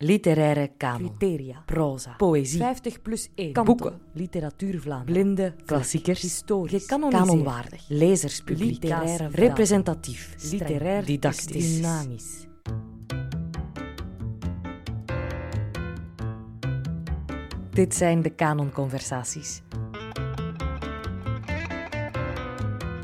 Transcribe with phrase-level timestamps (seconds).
[0.00, 1.16] Literaire kanon.
[1.16, 1.62] Criteria.
[1.66, 2.14] Proza.
[2.16, 2.58] Poëzie.
[2.58, 3.52] 50 plus 1.
[3.52, 3.76] Kanten.
[3.76, 4.00] Boeken.
[4.12, 5.22] Literatuur Vlaanderen.
[5.22, 5.54] Blinde.
[5.64, 6.20] Klassiekers.
[6.20, 6.86] Historisch.
[6.86, 7.84] Kanonwaardig.
[7.88, 8.82] Lezerspubliek.
[8.82, 9.28] Literaire.
[9.28, 10.34] Representatief.
[10.50, 11.04] Literair.
[11.04, 11.74] Didactisch.
[11.74, 12.46] Dynamisch.
[17.70, 19.62] Dit zijn de Kanonconversaties.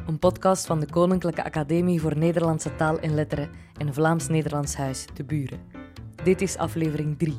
[0.06, 5.24] Een podcast van de Koninklijke Academie voor Nederlandse Taal en Letteren en Vlaams-Nederlands Huis, De
[5.24, 5.73] Buren.
[6.24, 7.34] Dit is aflevering 3,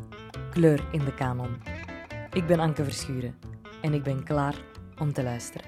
[0.52, 1.58] Kleur in de Kanon.
[2.34, 3.36] Ik ben Anke Verschuren
[3.82, 4.64] en ik ben klaar
[5.00, 5.68] om te luisteren.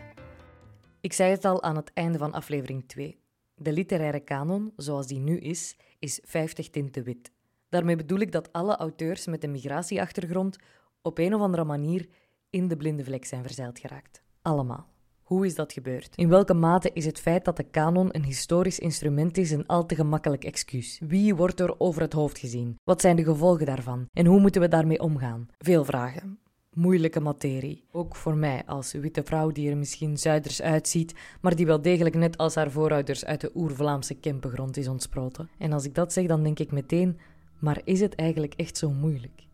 [1.02, 3.20] Ik zei het al aan het einde van aflevering 2.
[3.56, 7.32] De literaire kanon, zoals die nu is, is 50 tinten wit.
[7.70, 10.58] Daarmee bedoel ik dat alle auteurs met een migratieachtergrond
[11.02, 12.10] op een of andere manier
[12.50, 14.22] in de blinde vlek zijn verzeild geraakt.
[14.42, 14.97] Allemaal.
[15.28, 16.14] Hoe is dat gebeurd?
[16.16, 19.86] In welke mate is het feit dat de kanon een historisch instrument is een al
[19.86, 21.00] te gemakkelijk excuus?
[21.08, 22.80] Wie wordt er over het hoofd gezien?
[22.84, 24.06] Wat zijn de gevolgen daarvan?
[24.14, 25.48] En hoe moeten we daarmee omgaan?
[25.58, 26.40] Veel vragen.
[26.74, 27.84] Moeilijke materie.
[27.92, 32.16] Ook voor mij als witte vrouw die er misschien Zuiders uitziet, maar die wel degelijk
[32.16, 35.50] net als haar voorouders uit de oer-Vlaamse Kempengrond is ontsproten.
[35.58, 37.20] En als ik dat zeg, dan denk ik meteen,
[37.60, 39.48] maar is het eigenlijk echt zo moeilijk?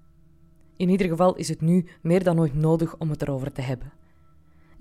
[0.77, 3.91] In ieder geval is het nu meer dan ooit nodig om het erover te hebben.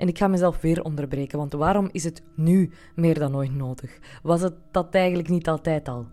[0.03, 3.99] En ik ga mezelf weer onderbreken, want waarom is het nu meer dan ooit nodig?
[4.23, 6.07] Was het dat eigenlijk niet altijd al?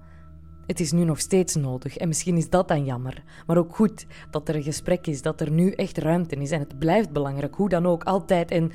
[0.66, 3.24] Het is nu nog steeds nodig en misschien is dat dan jammer.
[3.48, 6.60] Maar ook goed dat er een gesprek is, dat er nu echt ruimte is en
[6.60, 8.72] het blijft belangrijk, hoe dan ook, altijd en...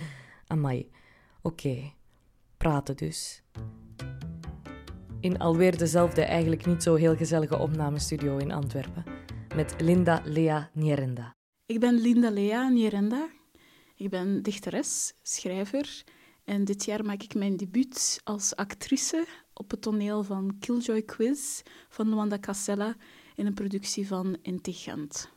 [0.47, 0.91] Amai,
[1.43, 1.93] oké,
[2.57, 3.43] praten dus.
[5.21, 9.05] In alweer dezelfde, eigenlijk niet zo heel gezellige opnamestudio in Antwerpen.
[9.57, 11.35] Met Linda Lea Nierenda.
[11.67, 13.34] Ik ben Linda Lea Nierenda.
[14.05, 16.05] Ik ben dichteres, schrijver
[16.45, 21.63] en dit jaar maak ik mijn debuut als actrice op het toneel van Killjoy Quiz
[21.89, 22.97] van Luanda Casella
[23.35, 25.31] in een productie van Intigent.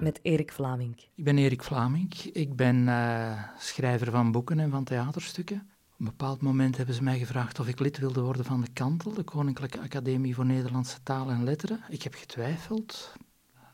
[0.00, 0.96] Met Erik Vlaming.
[1.14, 2.14] Ik ben Erik Vlaming.
[2.14, 5.56] Ik ben eh, schrijver van boeken en van theaterstukken.
[5.92, 8.72] Op een bepaald moment hebben ze mij gevraagd of ik lid wilde worden van de
[8.72, 11.80] Kantel, de Koninklijke Academie voor Nederlandse Taal en Letteren.
[11.88, 13.16] Ik heb getwijfeld,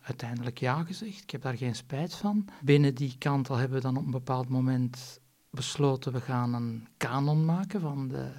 [0.04, 1.22] uiteindelijk ja gezegd.
[1.22, 2.48] Ik heb daar geen spijt van.
[2.62, 5.20] Binnen die Kantel hebben we dan op een bepaald moment
[5.50, 8.30] besloten, we gaan een kanon maken van de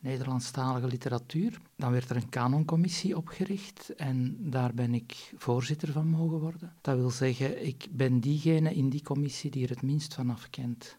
[0.00, 1.60] Nederlandstalige literatuur.
[1.76, 6.72] Dan werd er een kanoncommissie opgericht en daar ben ik voorzitter van mogen worden.
[6.80, 10.98] Dat wil zeggen, ik ben diegene in die commissie die er het minst van afkent.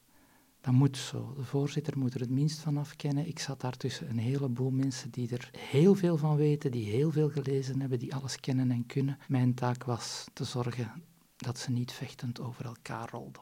[0.61, 1.33] Dat moet zo.
[1.35, 3.27] De voorzitter moet er het minst van afkennen.
[3.27, 7.11] Ik zat daar tussen een heleboel mensen die er heel veel van weten, die heel
[7.11, 9.17] veel gelezen hebben, die alles kennen en kunnen.
[9.27, 11.03] Mijn taak was te zorgen
[11.37, 13.41] dat ze niet vechtend over elkaar rolden.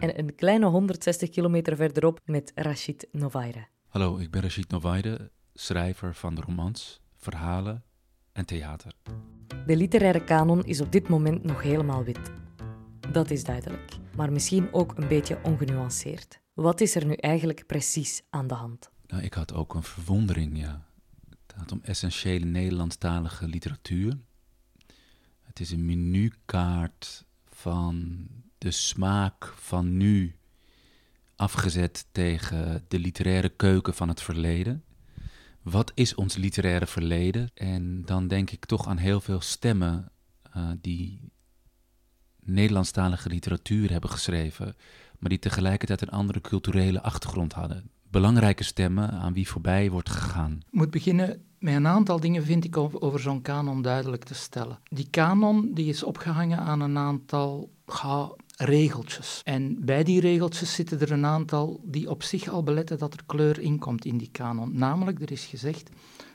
[0.00, 3.66] En een kleine 160 kilometer verderop met Rachid Novaire.
[3.88, 7.84] Hallo, ik ben Rachid Novaide, schrijver van de romans, verhalen
[8.32, 8.92] en theater.
[9.66, 12.30] De literaire kanon is op dit moment nog helemaal wit.
[13.12, 16.40] Dat is duidelijk, maar misschien ook een beetje ongenuanceerd.
[16.54, 18.90] Wat is er nu eigenlijk precies aan de hand?
[19.06, 20.86] Nou, ik had ook een verwondering, ja.
[21.30, 24.18] Het gaat om essentiële Nederlandstalige literatuur.
[25.42, 28.26] Het is een menukaart van
[28.58, 30.36] de smaak van nu
[31.36, 34.84] afgezet tegen de literaire keuken van het verleden.
[35.62, 37.50] Wat is ons literaire verleden?
[37.54, 40.12] En dan denk ik toch aan heel veel stemmen
[40.56, 41.32] uh, die
[42.52, 44.76] Nederlandstalige literatuur hebben geschreven,
[45.18, 47.90] maar die tegelijkertijd een andere culturele achtergrond hadden.
[48.10, 50.52] Belangrijke stemmen aan wie voorbij wordt gegaan.
[50.52, 54.78] Ik moet beginnen met een aantal dingen, vind ik, over, zo'n kanon duidelijk te stellen.
[54.88, 57.70] Die kanon die is opgehangen aan een aantal
[58.56, 59.40] regeltjes.
[59.44, 63.20] En bij die regeltjes zitten er een aantal die op zich al beletten dat er
[63.26, 64.78] kleur inkomt in die kanon.
[64.78, 65.90] Namelijk, er is gezegd,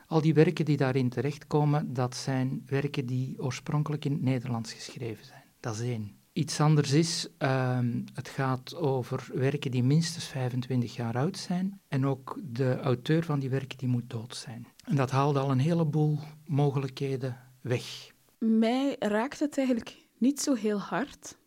[0.08, 5.26] al die werken die daarin terechtkomen, dat zijn werken die oorspronkelijk in het Nederlands geschreven
[5.26, 5.45] zijn.
[5.66, 6.16] Dat is één.
[6.34, 7.80] Iets anders is, uh,
[8.14, 11.80] het gaat over werken die minstens 25 jaar oud zijn.
[11.88, 14.68] En ook de auteur van die werken die moet dood zijn.
[14.84, 18.12] En dat haalt al een heleboel mogelijkheden weg.
[18.38, 21.38] Mij raakt het eigenlijk niet zo heel hard,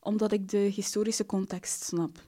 [0.00, 2.18] omdat ik de historische context snap.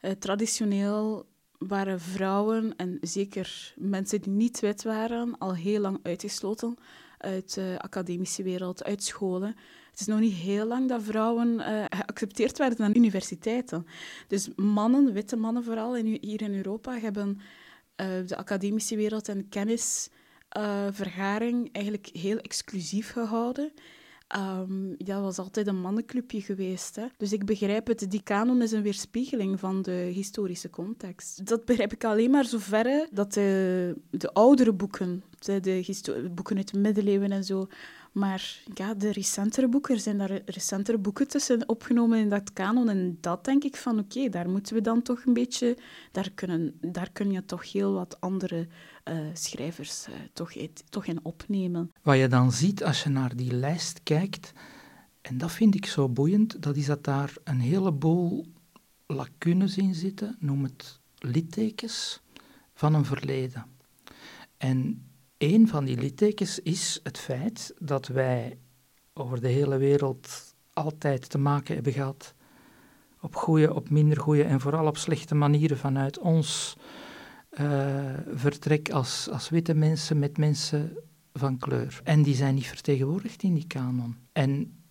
[0.00, 1.26] Uh, traditioneel
[1.58, 6.78] waren vrouwen, en zeker mensen die niet wit waren, al heel lang uitgesloten
[7.18, 9.56] uit de academische wereld, uit scholen.
[9.98, 13.86] Het is nog niet heel lang dat vrouwen uh, geaccepteerd werden aan universiteiten.
[14.28, 17.40] Dus mannen, witte mannen vooral, hier in Europa, hebben
[18.00, 23.72] uh, de academische wereld en kennisvergaring uh, eigenlijk heel exclusief gehouden.
[24.36, 26.96] Um, dat was altijd een mannenclubje geweest.
[26.96, 27.06] Hè.
[27.16, 31.46] Dus ik begrijp het, die kanon is een weerspiegeling van de historische context.
[31.46, 36.72] Dat begrijp ik alleen maar zoverre dat de, de oudere boeken de, de boeken uit
[36.72, 37.66] de middeleeuwen en zo.
[38.12, 42.88] Maar ja, de recentere boeken, er zijn daar recentere boeken tussen opgenomen in dat kanon.
[42.88, 45.76] En dat denk ik van, oké, daar moeten we dan toch een beetje...
[46.12, 48.68] Daar, kunnen, daar kun je toch heel wat andere
[49.04, 50.52] uh, schrijvers uh, toch,
[50.88, 51.92] toch in opnemen.
[52.02, 54.52] Wat je dan ziet als je naar die lijst kijkt,
[55.20, 58.46] en dat vind ik zo boeiend, dat is dat daar een heleboel
[59.06, 62.20] lacunes in zitten, noem het littekens,
[62.74, 63.66] van een verleden.
[64.56, 65.07] En
[65.38, 68.58] een van die littekens is het feit dat wij
[69.12, 72.34] over de hele wereld altijd te maken hebben gehad
[73.20, 76.76] op goede, op minder goede en vooral op slechte manieren vanuit ons
[77.60, 80.98] uh, vertrek als, als witte mensen met mensen
[81.32, 82.00] van kleur.
[82.04, 84.16] En die zijn niet vertegenwoordigd in die kanon.
[84.32, 84.82] En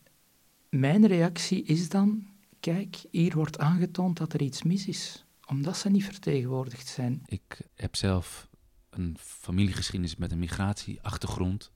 [0.69, 2.27] mijn reactie is dan,
[2.59, 7.21] kijk, hier wordt aangetoond dat er iets mis is, omdat ze niet vertegenwoordigd zijn.
[7.25, 8.46] Ik heb zelf
[8.97, 11.71] een familiegeschiedenis met een migratieachtergrond.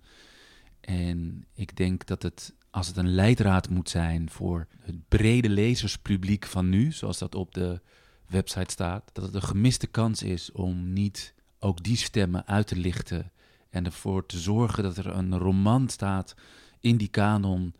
[0.81, 6.45] En ik denk dat het, als het een leidraad moet zijn voor het brede lezerspubliek
[6.45, 7.81] van nu, zoals dat op de
[8.27, 12.75] website staat, dat het een gemiste kans is om niet ook die stemmen uit te
[12.75, 13.31] lichten
[13.69, 16.35] en ervoor te zorgen dat er een roman staat
[16.79, 17.73] in die kanon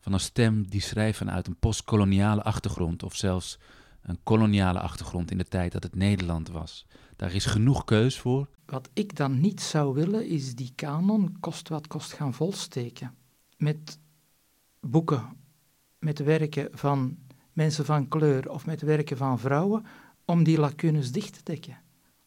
[0.00, 3.58] van een stem die schrijft vanuit een postkoloniale achtergrond of zelfs
[4.02, 6.86] een koloniale achtergrond in de tijd dat het Nederland was.
[7.18, 8.48] Daar is genoeg keus voor.
[8.66, 13.14] Wat ik dan niet zou willen, is die kanon kost wat kost gaan volsteken.
[13.56, 13.98] Met
[14.80, 15.36] boeken,
[15.98, 17.18] met werken van
[17.52, 19.84] mensen van kleur of met werken van vrouwen,
[20.24, 21.78] om die lacunes dicht te dekken.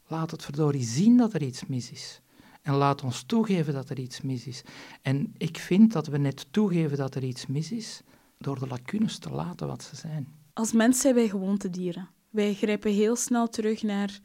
[0.07, 2.21] Laat het verdorie zien dat er iets mis is.
[2.61, 4.61] En laat ons toegeven dat er iets mis is.
[5.01, 8.01] En ik vind dat we net toegeven dat er iets mis is
[8.37, 10.27] door de lacunes te laten wat ze zijn.
[10.53, 12.09] Als mens zijn wij gewoontedieren.
[12.29, 14.19] Wij grijpen heel snel terug naar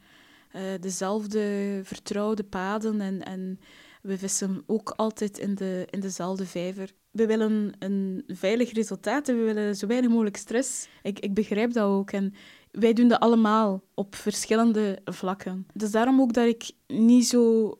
[0.55, 3.59] uh, dezelfde vertrouwde paden en, en
[4.01, 6.91] we vissen ook altijd in, de, in dezelfde vijver.
[7.11, 10.87] We willen een veilig resultaat en we willen zo weinig mogelijk stress.
[11.01, 12.11] Ik, ik begrijp dat ook.
[12.11, 12.33] En
[12.71, 15.67] wij doen dat allemaal op verschillende vlakken.
[15.73, 17.73] Dus daarom ook dat ik niet zo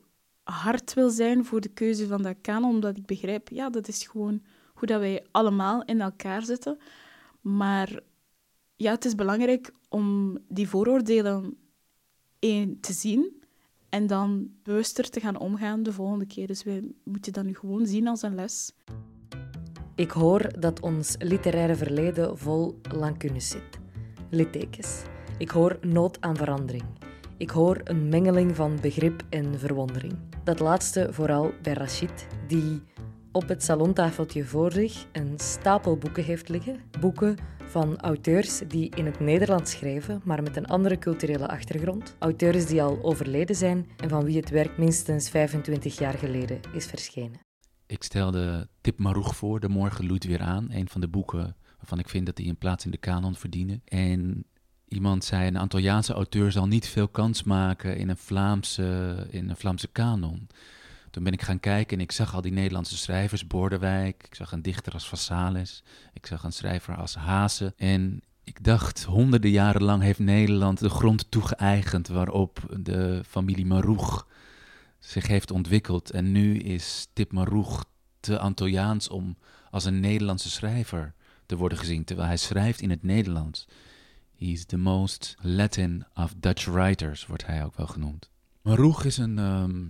[0.43, 4.07] hard wil zijn voor de keuze van dat kanon, omdat ik begrijp, ja, dat is
[4.07, 4.41] gewoon
[4.73, 6.77] hoe dat wij allemaal in elkaar zitten.
[7.41, 7.99] Maar
[8.75, 11.57] ja, het is belangrijk om die vooroordelen
[12.39, 13.43] één, te zien
[13.89, 16.47] en dan bewuster te gaan omgaan de volgende keer.
[16.47, 18.71] Dus wij moeten dat nu gewoon zien als een les.
[19.95, 23.79] Ik hoor dat ons literaire verleden vol lankunes zit.
[24.29, 25.01] Littekens.
[25.37, 26.83] Ik hoor nood aan verandering.
[27.37, 30.13] Ik hoor een mengeling van begrip en verwondering.
[30.43, 32.81] Dat laatste vooral bij Rachid, die
[33.31, 36.79] op het salontafeltje voor zich een stapel boeken heeft liggen.
[36.99, 37.37] Boeken
[37.67, 42.15] van auteurs die in het Nederlands schrijven, maar met een andere culturele achtergrond.
[42.19, 46.85] Auteurs die al overleden zijn en van wie het werk minstens 25 jaar geleden is
[46.85, 47.39] verschenen.
[47.85, 50.67] Ik stelde Tip Maroeg voor, De Morgen loeit weer aan.
[50.71, 53.81] Een van de boeken waarvan ik vind dat die een plaats in de kanon verdienen.
[53.85, 54.45] En
[54.87, 59.57] iemand zei, een Antilliaanse auteur zal niet veel kans maken in een Vlaamse, in een
[59.57, 60.47] Vlaamse kanon.
[61.17, 64.51] Toen ben ik gaan kijken en ik zag al die Nederlandse schrijvers, Bordewijk, ik zag
[64.51, 65.83] een dichter als Vassales,
[66.13, 67.73] ik zag een schrijver als Haase.
[67.77, 74.27] En ik dacht, honderden jaren lang heeft Nederland de grond toegeëigend waarop de familie Maroeg
[74.99, 76.11] zich heeft ontwikkeld.
[76.11, 77.85] En nu is Tip Maroeg
[78.19, 79.37] te Antilliaans om
[79.71, 81.13] als een Nederlandse schrijver
[81.45, 83.67] te worden gezien, terwijl hij schrijft in het Nederlands.
[84.35, 88.29] He's the most Latin of Dutch writers, wordt hij ook wel genoemd.
[88.61, 89.85] Maroeg is een, ehm,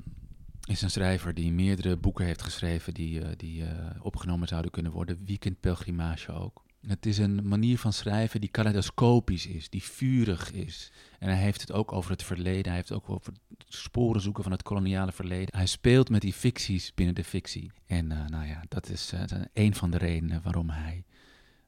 [0.68, 3.70] is een schrijver die meerdere boeken heeft geschreven die, uh, die uh,
[4.00, 5.22] opgenomen zouden kunnen worden.
[5.26, 6.66] Weekendpelgrimage ook.
[6.88, 10.92] Het is een manier van schrijven die kaleidoscopisch is, die vurig is.
[11.20, 13.34] En hij heeft het ook over het verleden, hij heeft het ook over
[13.68, 15.56] sporen zoeken van het koloniale verleden.
[15.58, 17.72] Hij speelt met die ficties binnen de fictie.
[17.86, 19.14] En uh, nou ja, dat is
[19.54, 21.04] een van de redenen waarom hij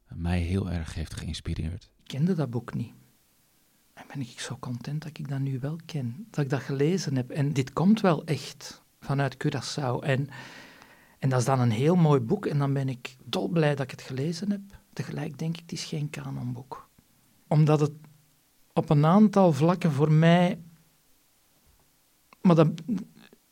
[0.08, 1.90] mij heel erg heeft geïnspireerd.
[2.02, 2.92] Ik kende dat boek niet.
[3.94, 7.16] En ben ik zo content dat ik dat nu wel ken, dat ik dat gelezen
[7.16, 7.30] heb.
[7.30, 9.98] En dit komt wel echt vanuit Curaçao.
[10.00, 10.28] En,
[11.18, 13.90] en dat is dan een heel mooi boek en dan ben ik dolblij dat ik
[13.90, 14.60] het gelezen heb.
[14.92, 16.88] Tegelijk denk ik, het is geen kanonboek.
[17.48, 17.92] Omdat het
[18.72, 20.60] op een aantal vlakken voor mij...
[22.40, 22.68] Maar dat,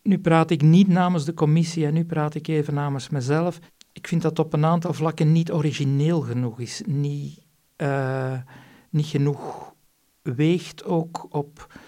[0.03, 3.59] nu praat ik niet namens de commissie en nu praat ik even namens mezelf.
[3.93, 6.83] Ik vind dat op een aantal vlakken niet origineel genoeg is.
[6.87, 7.41] Niet,
[7.77, 8.41] uh,
[8.91, 9.75] niet genoeg
[10.23, 11.79] weegt ook op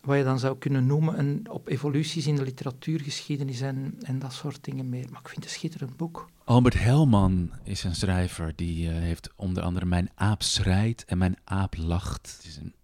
[0.00, 4.32] wat je dan zou kunnen noemen een, op evoluties in de literatuurgeschiedenis en, en dat
[4.32, 5.06] soort dingen meer.
[5.10, 6.28] Maar ik vind het een schitterend boek.
[6.44, 11.36] Albert Helman is een schrijver die uh, heeft onder andere Mijn aap schrijdt en Mijn
[11.44, 12.36] aap lacht.
[12.36, 12.74] Het is een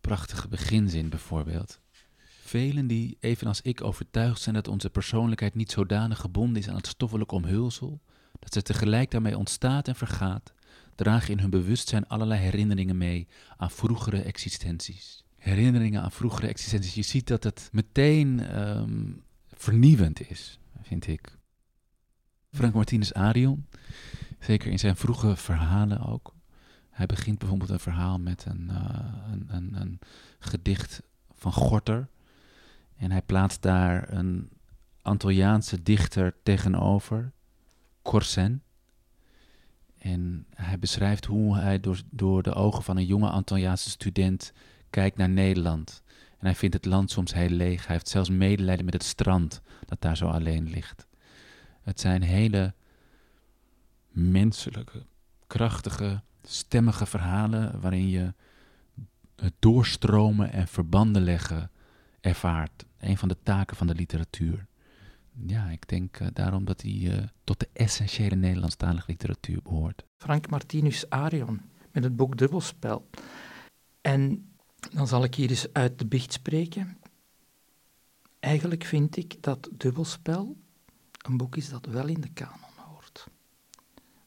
[0.00, 1.80] prachtige beginzin bijvoorbeeld.
[2.42, 6.86] velen die, evenals ik, overtuigd zijn dat onze persoonlijkheid niet zodanig gebonden is aan het
[6.86, 8.00] stoffelijk omhulsel,
[8.38, 10.52] dat ze tegelijk daarmee ontstaat en vergaat,
[10.94, 15.21] dragen in hun bewustzijn allerlei herinneringen mee aan vroegere existenties.
[15.42, 16.94] Herinneringen aan vroegere existenties.
[16.94, 19.12] Je ziet dat het meteen ehm,
[19.52, 21.38] vernieuwend is, vind ik.
[22.52, 23.66] Frank Martinez Arion,
[24.38, 26.34] zeker in zijn vroege verhalen ook.
[26.90, 28.98] Hij begint bijvoorbeeld een verhaal met een, uh,
[29.32, 29.98] een, een, een
[30.38, 31.02] gedicht
[31.34, 32.08] van Gorter.
[32.96, 34.48] En hij plaatst daar een
[35.02, 37.32] Antilliaanse dichter tegenover,
[38.02, 38.62] Corsen.
[39.98, 44.52] En hij beschrijft hoe hij door, door de ogen van een jonge Antilliaanse student
[44.92, 46.02] kijkt naar Nederland.
[46.38, 47.86] En hij vindt het land soms heel leeg.
[47.86, 51.06] Hij heeft zelfs medelijden met het strand dat daar zo alleen ligt.
[51.82, 52.74] Het zijn hele
[54.08, 55.06] menselijke,
[55.46, 58.34] krachtige, stemmige verhalen waarin je
[59.36, 61.70] het doorstromen en verbanden leggen
[62.20, 62.84] ervaart.
[62.98, 64.66] Een van de taken van de literatuur.
[65.46, 70.04] Ja, ik denk uh, daarom dat hij uh, tot de essentiële Nederlandstalige literatuur behoort.
[70.16, 71.60] Frank Martinus Arion
[71.92, 73.08] met het boek Dubbelspel.
[74.00, 74.51] En
[74.90, 76.98] dan zal ik hier eens uit de biecht spreken.
[78.40, 80.56] Eigenlijk vind ik dat Dubbelspel
[81.22, 83.26] een boek is dat wel in de kanon hoort.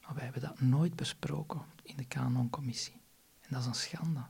[0.01, 3.01] Maar wij hebben dat nooit besproken in de kanoncommissie.
[3.41, 4.25] En dat is een schande.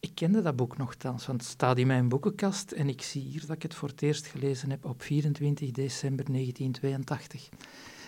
[0.00, 3.40] Ik kende dat boek nogthans, want het staat in mijn boekenkast en ik zie hier
[3.40, 7.48] dat ik het voor het eerst gelezen heb op 24 december 1982.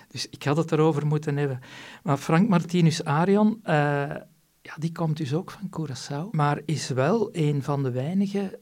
[0.08, 1.60] Dus ik had het erover moeten hebben.
[2.02, 4.16] Maar Frank Martinus Arion, uh,
[4.64, 8.60] ja, die komt dus ook van Curaçao, maar is wel een van de weinige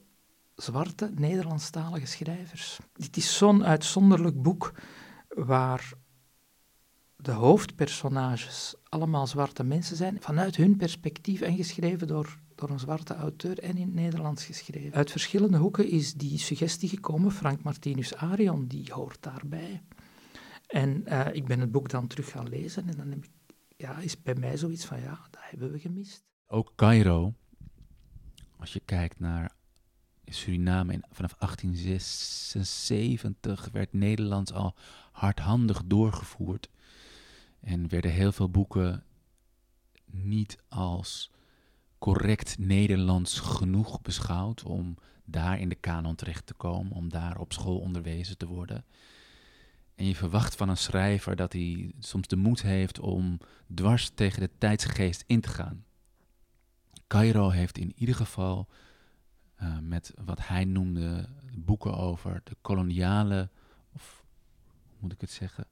[0.54, 2.78] zwarte Nederlandstalige schrijvers.
[2.92, 4.72] Dit is zo'n uitzonderlijk boek
[5.28, 5.92] waar
[7.16, 13.14] de hoofdpersonages allemaal zwarte mensen zijn, vanuit hun perspectief en geschreven door, door een zwarte
[13.14, 14.94] auteur en in het Nederlands geschreven.
[14.94, 19.82] Uit verschillende hoeken is die suggestie gekomen, Frank Martinus Arion, die hoort daarbij.
[20.66, 23.30] En uh, ik ben het boek dan terug gaan lezen en dan heb ik,
[23.76, 26.24] ja, is bij mij zoiets van, ja, dat hebben we gemist.
[26.46, 27.34] Ook Cairo,
[28.58, 29.52] als je kijkt naar
[30.24, 34.74] Suriname, in, vanaf 1876 werd Nederlands al
[35.12, 36.70] hardhandig doorgevoerd.
[37.60, 39.04] En werden heel veel boeken
[40.04, 41.30] niet als
[41.98, 47.52] correct Nederlands genoeg beschouwd om daar in de kanon terecht te komen, om daar op
[47.52, 48.84] school onderwezen te worden.
[50.02, 53.38] En je verwacht van een schrijver dat hij soms de moed heeft om
[53.74, 55.84] dwars tegen de tijdsgeest in te gaan.
[57.06, 58.68] Cairo heeft in ieder geval
[59.62, 63.50] uh, met wat hij noemde boeken over de koloniale,
[63.92, 64.24] of
[64.86, 65.66] hoe moet ik het zeggen,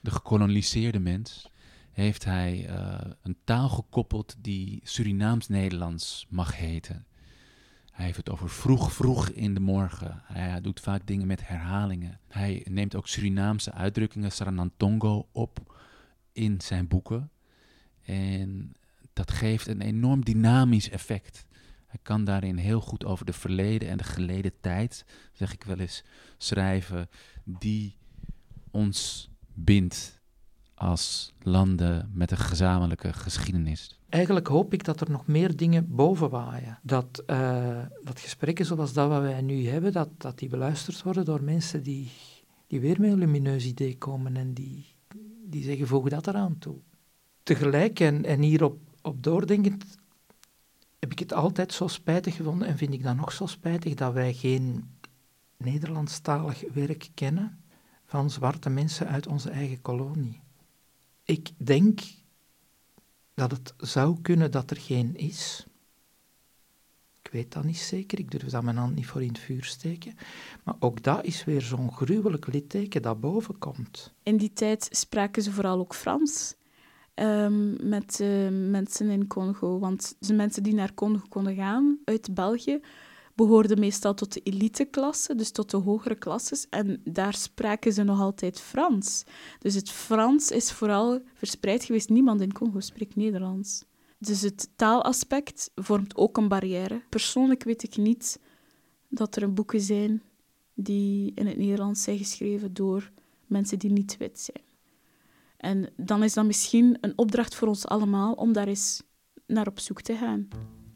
[0.00, 1.48] de gekoloniseerde mens,
[1.90, 7.06] heeft hij uh, een taal gekoppeld die Surinaams-Nederlands mag heten.
[7.90, 10.22] Hij heeft het over vroeg, vroeg in de morgen.
[10.24, 12.20] Hij doet vaak dingen met herhalingen.
[12.28, 15.78] Hij neemt ook Surinaamse uitdrukkingen, Saranantongo, op
[16.32, 17.30] in zijn boeken.
[18.02, 18.72] En
[19.12, 21.46] dat geeft een enorm dynamisch effect.
[21.86, 25.78] Hij kan daarin heel goed over de verleden en de geleden tijd, zeg ik wel
[25.78, 26.04] eens,
[26.36, 27.08] schrijven,
[27.44, 27.96] die
[28.70, 30.19] ons bindt
[30.80, 33.98] als landen met een gezamenlijke geschiedenis.
[34.08, 36.78] Eigenlijk hoop ik dat er nog meer dingen boven waaien.
[36.82, 41.24] Dat, uh, dat gesprekken zoals dat wat wij nu hebben, dat, dat die beluisterd worden
[41.24, 42.10] door mensen die,
[42.66, 44.94] die weer met een lumineus idee komen en die,
[45.44, 46.76] die zeggen, voeg dat eraan toe.
[47.42, 49.84] Tegelijk, en, en hierop op doordenkend,
[50.98, 54.12] heb ik het altijd zo spijtig gevonden en vind ik dat nog zo spijtig dat
[54.12, 54.90] wij geen
[55.56, 57.64] Nederlandstalig werk kennen
[58.04, 60.40] van zwarte mensen uit onze eigen kolonie.
[61.30, 62.00] Ik denk
[63.34, 65.66] dat het zou kunnen dat er geen is.
[67.22, 69.64] Ik weet dat niet zeker, ik durf daar mijn hand niet voor in het vuur
[69.64, 70.14] steken.
[70.64, 74.12] Maar ook dat is weer zo'n gruwelijk litteken dat boven komt.
[74.22, 76.54] In die tijd spraken ze vooral ook Frans.
[77.14, 79.78] Um, met uh, mensen in Congo.
[79.78, 82.80] Want de mensen die naar Congo konden gaan uit België
[83.46, 86.68] behoorden meestal tot de eliteklasse, dus tot de hogere klasses.
[86.68, 89.24] En daar spraken ze nog altijd Frans.
[89.58, 92.08] Dus het Frans is vooral verspreid geweest.
[92.08, 93.84] Niemand in Congo spreekt Nederlands.
[94.18, 97.02] Dus het taalaspect vormt ook een barrière.
[97.08, 98.40] Persoonlijk weet ik niet
[99.08, 100.22] dat er boeken zijn
[100.74, 103.10] die in het Nederlands zijn geschreven door
[103.46, 104.64] mensen die niet wit zijn.
[105.56, 109.02] En dan is dat misschien een opdracht voor ons allemaal om daar eens
[109.46, 110.48] naar op zoek te gaan.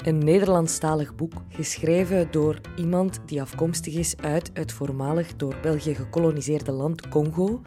[0.04, 6.72] Een Nederlandstalig boek, geschreven door iemand die afkomstig is uit het voormalig door België gekoloniseerde
[6.72, 7.60] land Congo.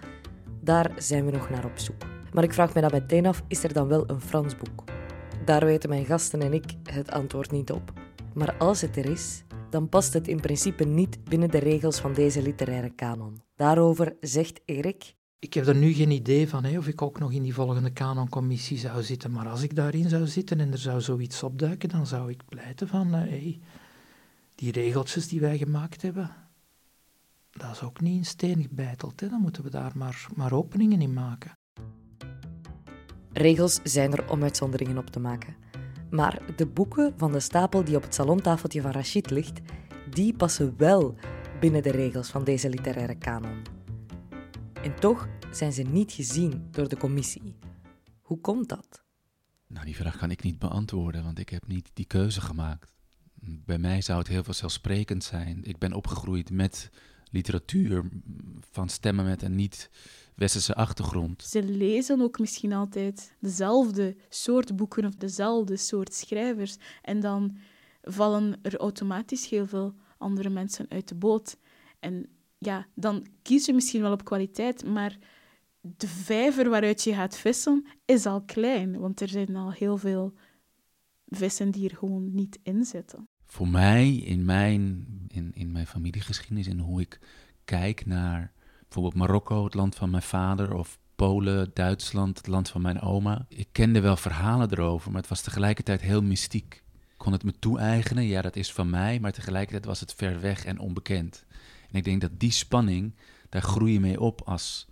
[0.61, 2.01] Daar zijn we nog naar op zoek.
[2.33, 4.83] Maar ik vraag me dan meteen af, is er dan wel een Frans boek?
[5.45, 7.93] Daar weten mijn gasten en ik het antwoord niet op.
[8.33, 12.13] Maar als het er is, dan past het in principe niet binnen de regels van
[12.13, 13.41] deze literaire kanon.
[13.55, 15.16] Daarover zegt Erik.
[15.39, 17.89] Ik heb er nu geen idee van hè, of ik ook nog in die volgende
[17.89, 22.07] kanoncommissie zou zitten, maar als ik daarin zou zitten en er zou zoiets opduiken, dan
[22.07, 23.59] zou ik pleiten van hey,
[24.55, 26.35] die regeltjes die wij gemaakt hebben,
[27.57, 29.19] dat is ook niet in steen gebeiteld.
[29.19, 29.29] Hè.
[29.29, 31.51] Dan moeten we daar maar, maar openingen in maken.
[33.33, 35.55] Regels zijn er om uitzonderingen op te maken.
[36.09, 39.59] Maar de boeken van de stapel die op het salontafeltje van Rachid ligt,
[40.09, 41.15] die passen wel
[41.59, 43.76] binnen de regels van deze literaire kanon.
[44.87, 47.55] En toch zijn ze niet gezien door de commissie.
[48.21, 49.03] Hoe komt dat?
[49.67, 52.93] Nou, die vraag kan ik niet beantwoorden, want ik heb niet die keuze gemaakt.
[53.65, 55.63] Bij mij zou het heel vanzelfsprekend zijn.
[55.63, 56.89] Ik ben opgegroeid met
[57.31, 58.09] literatuur
[58.71, 61.43] van stemmen met een niet-westerse achtergrond.
[61.43, 66.77] Ze lezen ook misschien altijd dezelfde soort boeken of dezelfde soort schrijvers.
[67.01, 67.57] En dan
[68.01, 71.57] vallen er automatisch heel veel andere mensen uit de boot.
[71.99, 75.17] En ja, dan kies je misschien wel op kwaliteit, maar
[75.81, 80.33] de vijver waaruit je gaat vissen is al klein, want er zijn al heel veel
[81.27, 86.67] vissen die er gewoon niet in zitten voor mij in mijn, in, in mijn familiegeschiedenis
[86.67, 87.19] en hoe ik
[87.65, 92.81] kijk naar bijvoorbeeld Marokko, het land van mijn vader, of Polen, Duitsland, het land van
[92.81, 93.45] mijn oma.
[93.49, 96.83] Ik kende wel verhalen erover, maar het was tegelijkertijd heel mystiek.
[96.93, 100.41] Ik kon het me toe-eigenen, ja, dat is van mij, maar tegelijkertijd was het ver
[100.41, 101.45] weg en onbekend.
[101.91, 103.15] En ik denk dat die spanning,
[103.49, 104.87] daar groei je mee op als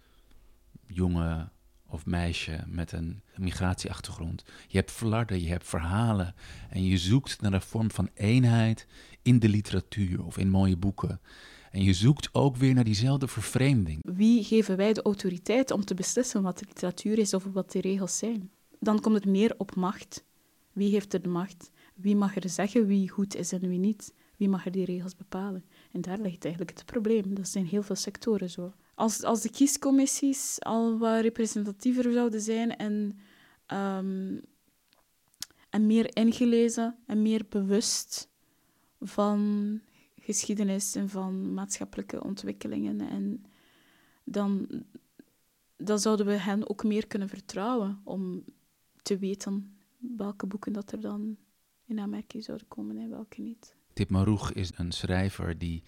[0.87, 1.49] jonge
[1.89, 4.43] of meisje met een migratieachtergrond.
[4.67, 6.35] Je hebt flarden, je hebt verhalen
[6.69, 8.87] en je zoekt naar een vorm van eenheid
[9.21, 11.19] in de literatuur of in mooie boeken.
[11.71, 13.99] En je zoekt ook weer naar diezelfde vervreemding.
[14.01, 17.81] Wie geven wij de autoriteit om te beslissen wat de literatuur is of wat de
[17.81, 18.49] regels zijn?
[18.79, 20.23] Dan komt het meer op macht.
[20.73, 21.71] Wie heeft er de macht?
[21.95, 24.13] Wie mag er zeggen wie goed is en wie niet?
[24.37, 25.63] Wie mag er die regels bepalen?
[25.95, 27.35] En daar ligt eigenlijk het probleem.
[27.35, 32.77] Dat zijn heel veel sectoren zo als, als de kiescommissies al wat representatiever zouden zijn
[32.77, 33.17] en,
[33.73, 34.41] um,
[35.69, 38.29] en meer ingelezen en meer bewust
[38.99, 39.81] van
[40.19, 43.01] geschiedenis en van maatschappelijke ontwikkelingen.
[43.01, 43.45] En
[44.23, 44.67] dan,
[45.77, 48.43] dan zouden we hen ook meer kunnen vertrouwen om
[49.01, 51.37] te weten welke boeken dat er dan
[51.85, 53.75] in aanmerking zouden komen en welke niet.
[53.95, 55.83] Tip Maroeg is een schrijver die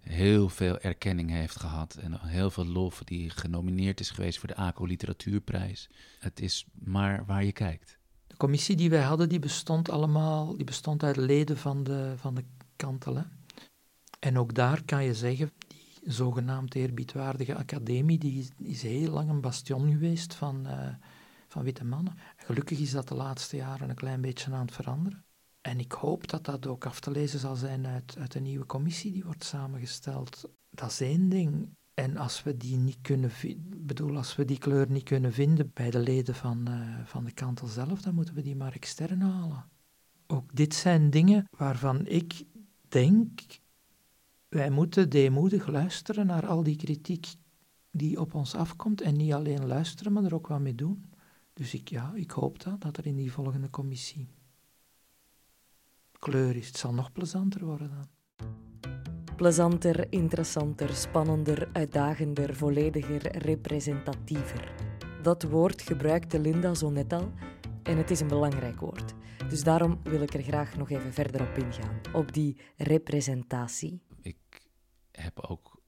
[0.00, 4.56] heel veel erkenning heeft gehad en heel veel lof die genomineerd is geweest voor de
[4.56, 5.90] ACO Literatuurprijs.
[6.18, 7.98] Het is maar waar je kijkt.
[8.26, 12.34] De commissie die wij hadden, die bestond allemaal, die bestond uit leden van de, van
[12.34, 12.44] de
[12.76, 13.30] kantelen.
[14.20, 19.40] En ook daar kan je zeggen, die zogenaamd eerbiedwaardige academie, die is heel lang een
[19.40, 20.88] bastion geweest van, uh,
[21.48, 22.18] van witte mannen.
[22.36, 25.24] Gelukkig is dat de laatste jaren een klein beetje aan het veranderen.
[25.60, 28.66] En ik hoop dat dat ook af te lezen zal zijn uit, uit de nieuwe
[28.66, 30.50] commissie die wordt samengesteld.
[30.70, 31.68] Dat is één ding.
[31.94, 33.30] En als we die niet kunnen
[33.76, 37.32] bedoel, als we die kleur niet kunnen vinden bij de leden van, uh, van de
[37.32, 39.68] kantel zelf, dan moeten we die maar extern halen.
[40.26, 42.44] Ook dit zijn dingen waarvan ik
[42.88, 43.40] denk,
[44.48, 47.34] wij moeten deemoedig luisteren naar al die kritiek
[47.90, 51.04] die op ons afkomt en niet alleen luisteren, maar er ook wat mee doen.
[51.52, 54.28] Dus ik, ja, ik hoop dat, dat er in die volgende commissie
[56.20, 56.66] kleur is.
[56.66, 58.08] Het zal nog plezanter worden dan.
[59.36, 64.72] Plezanter, interessanter, spannender, uitdagender, vollediger, representatiever.
[65.22, 67.32] Dat woord gebruikte Linda zo net al
[67.82, 69.14] en het is een belangrijk woord.
[69.48, 74.00] Dus daarom wil ik er graag nog even verder op ingaan, op die representatie.
[74.22, 74.68] Ik
[75.12, 75.80] heb ook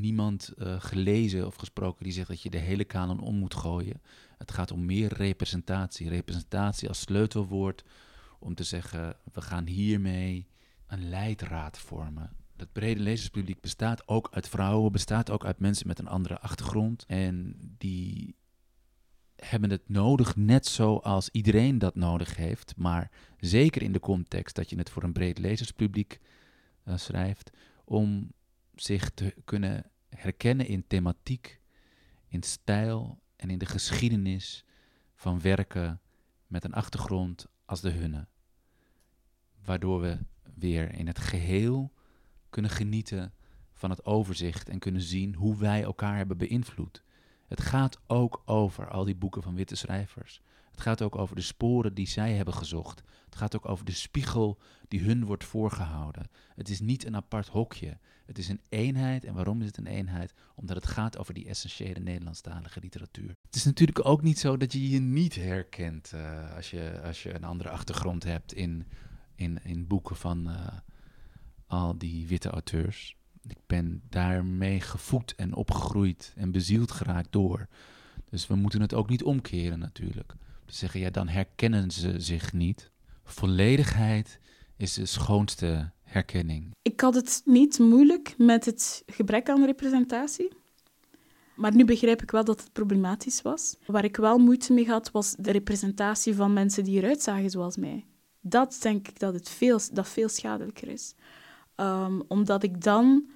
[0.00, 4.02] niemand uh, gelezen of gesproken die zegt dat je de hele kanon om moet gooien.
[4.38, 6.08] Het gaat om meer representatie.
[6.08, 7.84] Representatie als sleutelwoord
[8.42, 10.46] om te zeggen, we gaan hiermee
[10.86, 12.36] een leidraad vormen.
[12.56, 17.04] Het brede lezerspubliek bestaat ook uit vrouwen, bestaat ook uit mensen met een andere achtergrond.
[17.06, 18.36] En die
[19.36, 22.76] hebben het nodig, net zoals iedereen dat nodig heeft.
[22.76, 26.20] Maar zeker in de context dat je het voor een breed lezerspubliek
[26.84, 27.50] uh, schrijft,
[27.84, 28.32] om
[28.74, 31.60] zich te kunnen herkennen in thematiek,
[32.28, 34.64] in stijl en in de geschiedenis
[35.14, 36.00] van werken
[36.46, 38.26] met een achtergrond als de hunne
[39.64, 40.18] waardoor we
[40.54, 41.92] weer in het geheel
[42.50, 43.32] kunnen genieten
[43.72, 47.02] van het overzicht en kunnen zien hoe wij elkaar hebben beïnvloed.
[47.46, 50.42] Het gaat ook over al die boeken van witte schrijvers.
[50.70, 53.02] Het gaat ook over de sporen die zij hebben gezocht.
[53.24, 56.28] Het gaat ook over de spiegel die hun wordt voorgehouden.
[56.54, 57.98] Het is niet een apart hokje.
[58.26, 59.24] Het is een eenheid.
[59.24, 60.34] En waarom is het een eenheid?
[60.54, 63.36] Omdat het gaat over die essentiële Nederlandstalige literatuur.
[63.46, 67.22] Het is natuurlijk ook niet zo dat je je niet herkent uh, als, je, als
[67.22, 68.86] je een andere achtergrond hebt in
[69.42, 70.66] in, in boeken van uh,
[71.66, 73.16] al die witte auteurs.
[73.48, 77.66] Ik ben daarmee gevoed en opgegroeid en bezield geraakt door.
[78.30, 80.34] Dus we moeten het ook niet omkeren natuurlijk.
[80.66, 82.90] Te zeggen, ja, dan herkennen ze zich niet.
[83.24, 84.38] Volledigheid
[84.76, 86.74] is de schoonste herkenning.
[86.82, 90.52] Ik had het niet moeilijk met het gebrek aan representatie.
[91.56, 93.76] Maar nu begrijp ik wel dat het problematisch was.
[93.86, 97.76] Waar ik wel moeite mee had, was de representatie van mensen die eruit zagen zoals
[97.76, 98.06] mij.
[98.42, 101.14] Dat denk ik dat het veel, dat veel schadelijker is.
[101.74, 103.26] Ehm, omdat ik dan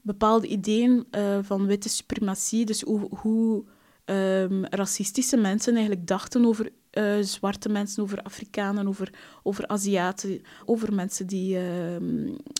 [0.00, 3.64] bepaalde ideeën uh, van witte suprematie, dus hoe, hoe
[4.04, 9.10] um, racistische mensen eigenlijk dachten over uh, zwarte mensen, over Afrikanen, over,
[9.42, 11.96] over Aziaten, over mensen die uh,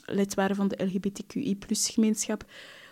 [0.06, 2.44] lid waren van de LGBTQI-gemeenschap,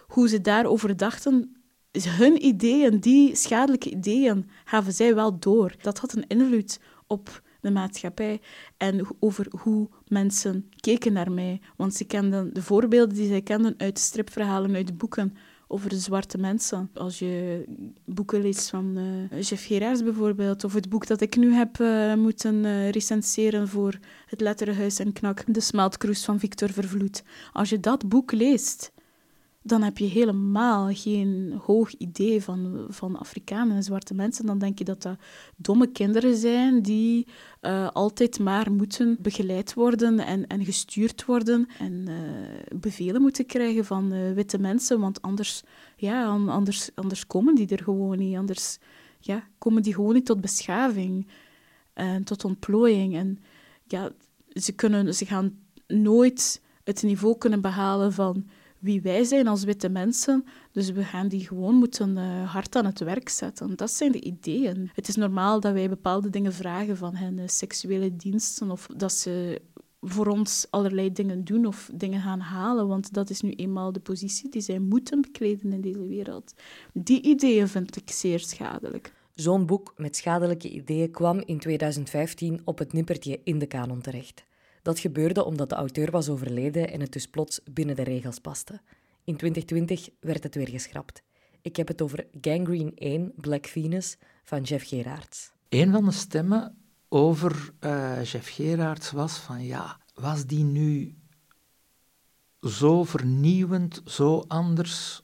[0.07, 1.57] hoe ze daarover dachten.
[1.93, 5.75] Hun ideeën, die schadelijke ideeën, gaven zij wel door.
[5.83, 8.41] Dat had een invloed op de maatschappij
[8.77, 11.61] en over hoe mensen keken naar mij.
[11.77, 15.35] Want ze kenden de voorbeelden die zij kenden uit stripverhalen, uit boeken
[15.73, 16.91] over de zwarte mensen.
[16.95, 17.65] Als je
[18.05, 22.15] boeken leest van uh, Jeff Gerards bijvoorbeeld, of het boek dat ik nu heb uh,
[22.15, 27.23] moeten uh, recenseren voor het Letterenhuis en Knak, De Smeltkroes van Victor Vervloed.
[27.53, 28.93] Als je dat boek leest,
[29.63, 34.47] dan heb je helemaal geen hoog idee van, van Afrikanen en zwarte mensen.
[34.47, 35.17] Dan denk je dat dat
[35.57, 37.27] domme kinderen zijn die
[37.61, 42.15] uh, altijd maar moeten begeleid worden en, en gestuurd worden en uh,
[42.81, 45.63] bevelen moeten krijgen van uh, witte mensen, want anders,
[45.97, 48.37] ja, anders, anders komen die er gewoon niet.
[48.37, 48.79] Anders
[49.21, 51.27] ja, komen die gewoon niet tot beschaving
[51.93, 53.15] en tot ontplooiing.
[53.17, 53.39] En
[53.85, 54.11] ja,
[54.53, 58.47] ze, kunnen, ze gaan nooit het niveau kunnen behalen van
[58.83, 60.45] wie wij zijn als witte mensen.
[60.73, 63.77] Dus we gaan die gewoon moeten uh, hard aan het werk zetten.
[63.77, 64.91] Dat zijn de ideeën.
[64.95, 69.13] Het is normaal dat wij bepaalde dingen vragen van hen, uh, seksuele diensten, of dat
[69.13, 69.61] ze
[70.01, 74.01] voor ons allerlei dingen doen of dingen gaan halen, want dat is nu eenmaal de
[74.01, 76.55] positie die zij moeten bekleden in deze wereld.
[76.93, 79.13] Die ideeën vind ik zeer schadelijk.
[79.35, 84.45] Zo'n boek met schadelijke ideeën kwam in 2015 op het nippertje in de kanon terecht.
[84.83, 88.81] Dat gebeurde omdat de auteur was overleden en het dus plots binnen de regels paste.
[89.25, 91.23] In 2020 werd het weer geschrapt.
[91.61, 95.53] Ik heb het over Gangrene 1 Black Venus van Jeff Gerards.
[95.69, 96.77] Een van de stemmen
[97.09, 101.19] over uh, Jeff Gerards was van ja, was die nu
[102.61, 105.23] zo vernieuwend, zo anders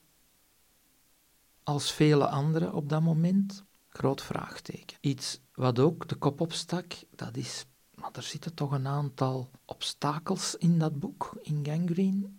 [1.63, 3.63] als vele anderen op dat moment?
[3.87, 4.97] Groot vraagteken.
[5.01, 7.65] Iets wat ook de kop opstak, dat is
[7.99, 12.29] maar er zitten toch een aantal obstakels in dat boek, in Gangrene,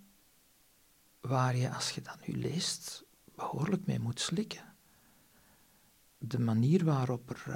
[1.21, 4.75] waar je, als je dat nu leest, behoorlijk mee moet slikken.
[6.19, 7.55] De manier waarop er, uh,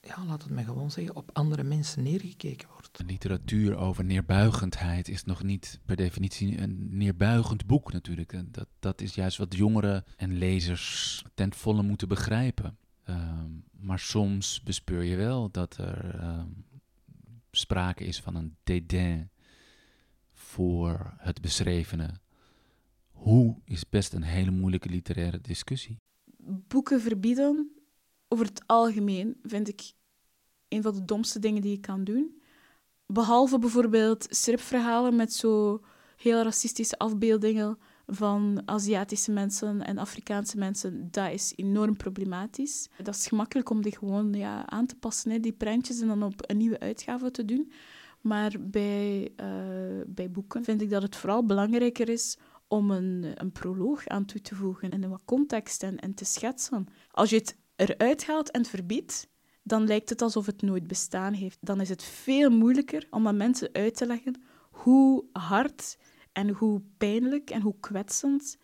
[0.00, 3.02] ja, laat het me gewoon zeggen, op andere mensen neergekeken wordt.
[3.06, 8.54] Literatuur over neerbuigendheid is nog niet per definitie een neerbuigend boek natuurlijk.
[8.54, 12.78] Dat, dat is juist wat jongeren en lezers ten volle moeten begrijpen.
[13.08, 16.64] Um, maar soms bespeur je wel dat er um,
[17.50, 19.30] sprake is van een dédain
[20.32, 22.20] voor het beschrevene.
[23.10, 26.00] Hoe is best een hele moeilijke literaire discussie.
[26.68, 27.70] Boeken verbieden,
[28.28, 29.92] over het algemeen, vind ik
[30.68, 32.42] een van de domste dingen die je kan doen.
[33.06, 35.84] Behalve bijvoorbeeld stripverhalen met zo
[36.16, 42.88] heel racistische afbeeldingen van Aziatische mensen en Afrikaanse mensen, dat is enorm problematisch.
[43.02, 46.22] Dat is gemakkelijk om die gewoon ja, aan te passen, hè, die prentjes, en dan
[46.22, 47.72] op een nieuwe uitgave te doen.
[48.20, 49.46] Maar bij, uh,
[50.06, 52.38] bij boeken vind ik dat het vooral belangrijker is
[52.68, 56.86] om een, een proloog aan toe te voegen en wat context en, en te schetsen.
[57.10, 59.28] Als je het eruit haalt en verbiedt,
[59.62, 61.58] dan lijkt het alsof het nooit bestaan heeft.
[61.60, 65.98] Dan is het veel moeilijker om aan mensen uit te leggen hoe hard
[66.36, 68.58] en hoe pijnlijk en hoe kwetsend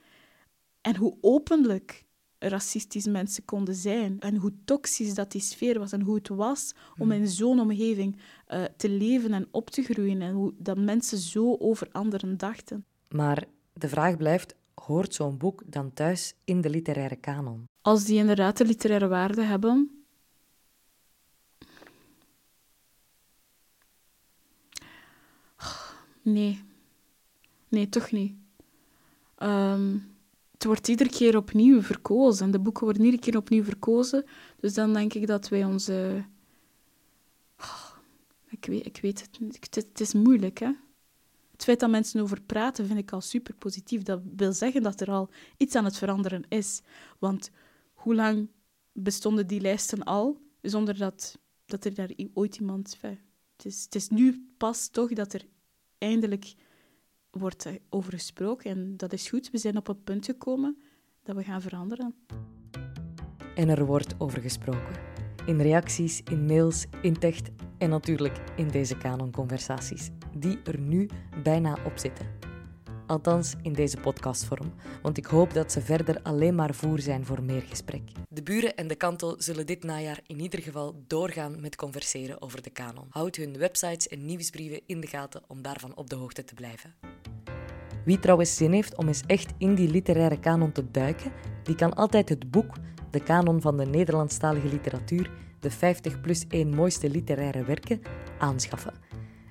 [0.80, 2.04] en hoe openlijk
[2.38, 4.20] racistisch mensen konden zijn.
[4.20, 7.20] En hoe toxisch dat die sfeer was en hoe het was om hmm.
[7.20, 8.16] in zo'n omgeving
[8.48, 10.22] uh, te leven en op te groeien.
[10.22, 12.85] En hoe dat mensen zo over anderen dachten.
[13.08, 17.64] Maar de vraag blijft, hoort zo'n boek dan thuis in de literaire kanon?
[17.82, 19.96] Als die inderdaad de literaire waarde hebben...
[26.24, 26.61] Nee,
[27.72, 28.35] Nee, toch niet.
[29.35, 29.98] Ehm,
[30.52, 32.50] het wordt iedere keer opnieuw verkozen.
[32.50, 34.24] De boeken worden iedere keer opnieuw verkozen.
[34.61, 36.24] Dus dan denk ik dat wij onze...
[37.58, 37.90] Oh,
[38.48, 39.28] ik, weet, ik weet.
[39.61, 40.70] Het, het is moeilijk, hè.
[41.52, 44.02] Het feit dat mensen over praten vind ik al super positief.
[44.02, 46.80] Dat wil zeggen dat er al iets aan het veranderen is.
[47.18, 47.50] Want
[47.92, 48.48] hoe lang
[48.92, 52.98] bestonden die lijsten al zonder dat, dat er daar ooit iemand...
[53.00, 55.46] Het is, het is nu pas toch dat er
[55.98, 56.54] eindelijk
[57.38, 59.51] wordt er over gesproken en dat is goed.
[59.51, 60.79] We zijn op het punt gekomen
[61.23, 62.14] dat we gaan veranderen.
[63.55, 65.11] En er wordt over gesproken.
[65.47, 71.09] In reacties, in mails, in tekst en natuurlijk in deze kanonconversaties, die er nu
[71.42, 72.51] bijna op zitten.
[73.12, 74.72] Althans in deze podcastvorm,
[75.03, 78.03] want ik hoop dat ze verder alleen maar voer zijn voor meer gesprek.
[78.29, 82.62] De buren en de kantel zullen dit najaar in ieder geval doorgaan met converseren over
[82.62, 83.07] de kanon.
[83.11, 86.94] Houd hun websites en nieuwsbrieven in de gaten om daarvan op de hoogte te blijven.
[88.05, 91.94] Wie trouwens zin heeft om eens echt in die literaire kanon te duiken, die kan
[91.94, 92.75] altijd het boek
[93.11, 98.03] De Kanon van de Nederlandstalige Literatuur, de 50 plus 1 mooiste literaire werken,
[98.38, 98.94] aanschaffen.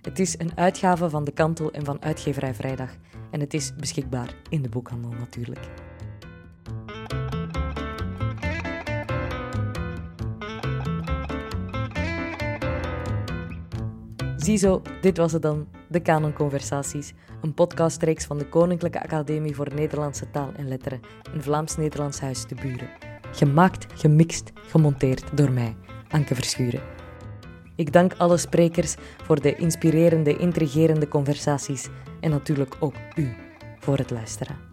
[0.01, 2.97] Het is een uitgave van de Kantel en van Uitgeverij Vrijdag
[3.31, 5.69] en het is beschikbaar in de boekhandel natuurlijk.
[14.37, 19.73] Ziezo, dit was het dan, de Canon Conversaties, een podcastreeks van de Koninklijke Academie voor
[19.73, 20.99] Nederlandse Taal en Letteren
[21.33, 22.89] in Vlaams-Nederlands Huis te Buren.
[23.31, 25.75] Gemaakt, gemixt, gemonteerd door mij,
[26.09, 27.00] Anke Verschuren.
[27.75, 31.87] Ik dank alle sprekers voor de inspirerende, intrigerende conversaties
[32.19, 33.35] en natuurlijk ook u
[33.79, 34.70] voor het luisteren.